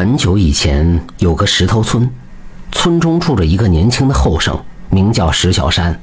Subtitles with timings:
[0.00, 2.10] 很久以前，有个石头村，
[2.72, 6.00] 村中住着一个年轻的后生，名叫石小山。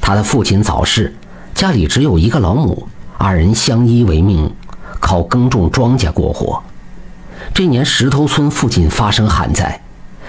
[0.00, 1.12] 他的父亲早逝，
[1.52, 2.86] 家里只有一个老母，
[3.16, 4.48] 二人相依为命，
[5.00, 6.62] 靠耕种庄稼过活。
[7.52, 9.80] 这年石头村附近发生旱灾，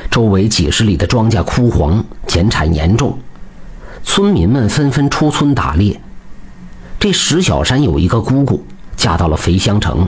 [0.09, 3.19] 周围几十里的庄稼枯黄，减产严重，
[4.03, 6.01] 村民们纷纷出村打猎。
[6.99, 8.65] 这石小山有一个姑姑，
[8.95, 10.07] 嫁到了肥乡城，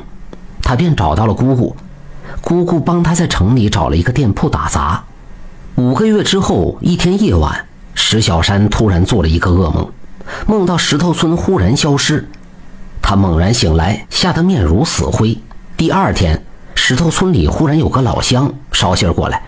[0.64, 1.76] 他便找到了姑姑。
[2.42, 5.04] 姑姑帮他在城里找了一个店铺打杂。
[5.76, 9.88] 五个月之后，一天夜晚，石小山突然做了一个噩梦，
[10.48, 12.28] 梦到石头村忽然消失。
[13.02, 15.38] 他猛然醒来，吓得面如死灰。
[15.78, 16.44] 第二天，
[16.76, 19.42] 石头村里忽然有个老乡捎信过来，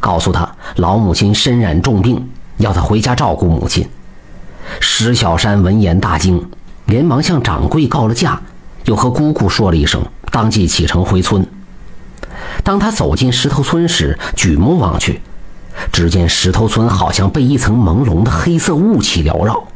[0.00, 3.88] 告诉他老母亲身染重病，要他回家照顾母亲。
[4.80, 6.44] 石小山闻言大惊，
[6.86, 8.40] 连忙向掌柜告了假，
[8.84, 11.46] 又和姑姑说了一声，当即启程回村。
[12.68, 15.22] 当他走进石头村时，举目望去，
[15.90, 19.66] 只见石头村好像被一层朦胧的黑色雾气缭绕，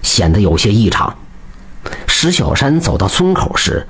[0.00, 1.12] 显得有些异常。
[2.06, 3.84] 石小山走到村口时，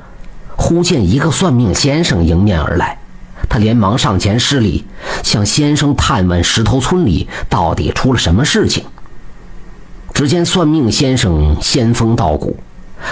[0.57, 2.99] 忽见一个算命先生迎面而来，
[3.47, 4.87] 他连忙上前施礼，
[5.23, 8.83] 向先生探问石头村里到底出了什么事情。
[10.15, 12.57] 只见算命先生仙风道骨，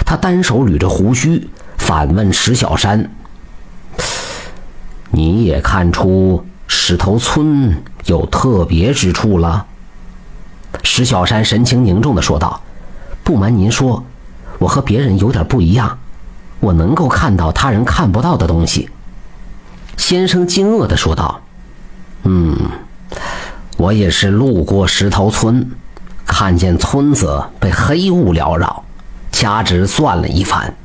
[0.07, 3.11] 他单手捋着胡须，反问石小山。
[5.15, 9.65] 你也看出石头村有特别之处了。
[10.83, 12.59] 石小山神情凝重的说道
[13.23, 14.03] ：“不瞒您说，
[14.59, 15.97] 我和别人有点不一样，
[16.59, 18.89] 我能够看到他人看不到的东西。”
[19.95, 21.39] 先生惊愕的说道
[22.23, 22.57] ：“嗯，
[23.77, 25.71] 我也是路过石头村，
[26.25, 28.83] 看见村子被黑雾缭绕，
[29.31, 30.75] 掐指算了一番。”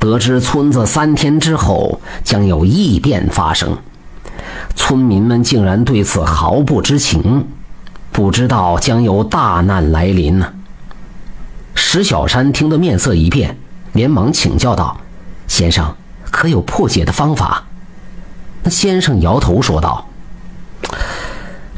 [0.00, 3.76] 得知村子三天之后将有异变发生，
[4.74, 7.46] 村民们竟然对此毫不知情，
[8.10, 10.54] 不知道将有大难来临呢。
[11.74, 13.58] 石小山听得面色一变，
[13.92, 14.98] 连忙请教道
[15.46, 15.94] ：“先生，
[16.30, 17.62] 可有破解的方法？”
[18.64, 20.06] 那先生摇头说道：“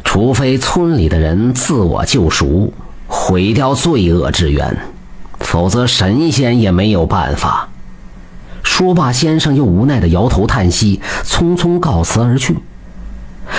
[0.04, 2.72] 除非村里的人自我救赎，
[3.08, 4.78] 毁掉罪恶之源，
[5.40, 7.68] 否则神仙也没有办法。”
[8.72, 12.56] 说罢，先生又无奈的摇头叹息，匆匆告辞而去。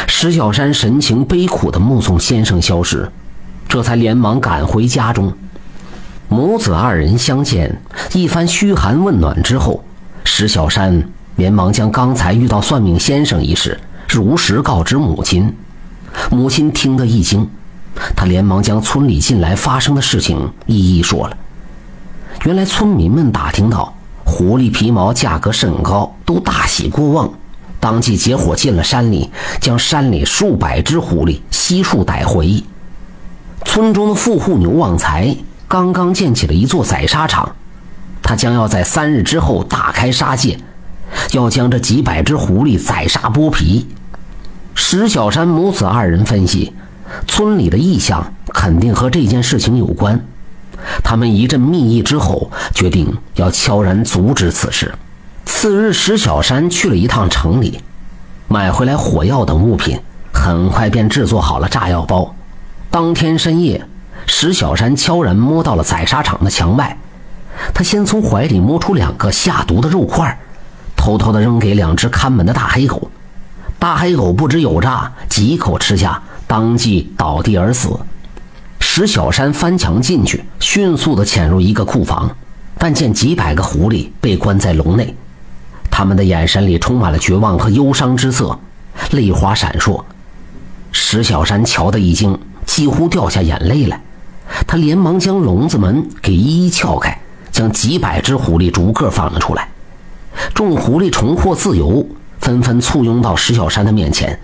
[0.07, 3.11] 石小山神情悲苦的目送先生消失，
[3.69, 5.31] 这才连忙赶回家中。
[6.29, 7.79] 母子二人相见，
[8.13, 9.85] 一番嘘寒问暖之后，
[10.23, 15.55] 石小山连忙将刚才遇到算命先生一事如实告知母亲。
[16.31, 17.47] 母亲听得一惊，
[18.15, 21.37] 她连忙将村里近来发生的事情一一说了。
[22.45, 23.93] 原来村民们打听到。
[24.33, 27.31] 狐狸皮毛价格甚高，都大喜过望，
[27.79, 29.29] 当即结伙进了山里，
[29.61, 32.63] 将山里数百只狐狸悉数逮回。
[33.63, 37.55] 村中的富户牛旺财刚刚建起了一座宰杀场，
[38.23, 40.57] 他将要在三日之后大开杀戒，
[41.33, 43.87] 要将这几百只狐狸宰杀剥皮。
[44.73, 46.73] 石小山母子二人分析，
[47.27, 50.25] 村里的异象肯定和这件事情有关。
[51.03, 54.93] 他们一阵密议之后，决定要悄然阻止此事。
[55.45, 57.79] 次日，石小山去了一趟城里，
[58.47, 59.99] 买回来火药等物品，
[60.33, 62.35] 很快便制作好了炸药包。
[62.89, 63.85] 当天深夜，
[64.25, 66.97] 石小山悄然摸到了宰杀场的墙外，
[67.73, 70.37] 他先从怀里摸出两个下毒的肉块，
[70.95, 73.09] 偷偷地扔给两只看门的大黑狗。
[73.79, 77.89] 大黑狗不知有诈，几口吃下，当即倒地而死。
[78.95, 82.29] 石小山翻墙进去，迅速地潜入一个库房，
[82.77, 85.15] 但见几百个狐狸被关在笼内，
[85.89, 88.55] 他们的眼神里充满了绝望和忧伤之色，
[89.09, 90.03] 泪花闪烁。
[90.91, 92.37] 石小山瞧得一惊，
[92.67, 93.99] 几乎掉下眼泪来。
[94.67, 97.19] 他连忙将笼子门给一一撬开，
[97.51, 99.67] 将几百只狐狸逐个放了出来。
[100.53, 104.39] 众狐狸重获自由，纷纷簇拥到石小山的面前，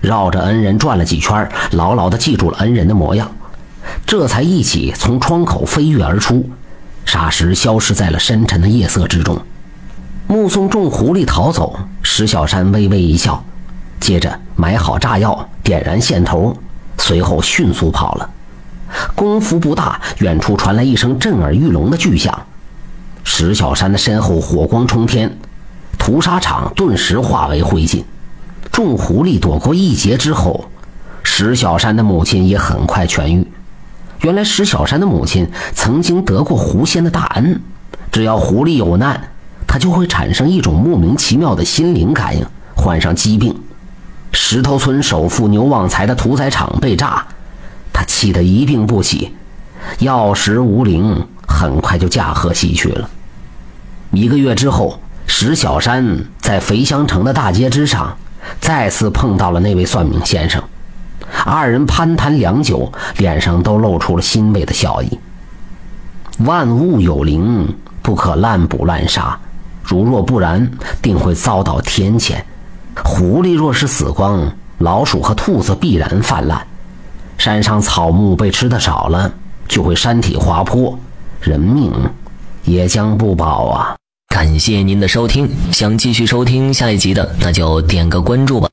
[0.00, 3.30] 绕着恩人转了几圈，牢牢地记住了恩人的模样。
[4.08, 6.48] 这才一起从窗口飞跃而出，
[7.04, 9.38] 霎时消失在了深沉的夜色之中。
[10.26, 13.44] 目送众狐狸逃走，石小山微微一笑，
[14.00, 16.56] 接着买好炸药，点燃线头，
[16.96, 18.30] 随后迅速跑了。
[19.14, 22.46] 功夫不大，远处传来一声震耳欲聋的巨响，
[23.24, 25.30] 石小山的身后火光冲天，
[25.98, 28.02] 屠杀场顿时化为灰烬。
[28.72, 30.70] 众狐狸躲过一劫之后，
[31.22, 33.46] 石小山的母亲也很快痊愈。
[34.22, 37.60] 原来石小山的母亲曾经得过狐仙的大恩，
[38.10, 39.30] 只要狐狸有难，
[39.66, 42.44] 他就会产生一种莫名其妙的心灵感应，
[42.76, 43.54] 患上疾病。
[44.32, 47.26] 石头村首富牛旺财的屠宰场被炸，
[47.92, 49.34] 他气得一病不起，
[50.00, 53.08] 药石无灵，很快就驾鹤西去了。
[54.10, 58.16] 一个月之后，石小山在肥乡城的大街之上，
[58.60, 60.62] 再次碰到了那位算命先生。
[61.48, 65.18] 二人攀谈良久，脸上都露出了欣慰的笑意。
[66.44, 69.38] 万物有灵，不可滥捕滥杀，
[69.82, 72.36] 如若不然，定会遭到天谴。
[73.02, 76.66] 狐狸若是死光，老鼠和兔子必然泛滥。
[77.38, 79.32] 山上草木被吃的少了，
[79.66, 80.98] 就会山体滑坡，
[81.40, 81.92] 人命
[82.64, 83.96] 也将不保啊！
[84.28, 88.68] 感谢您的收听，想继续收听下一集的，那就点个关注吧。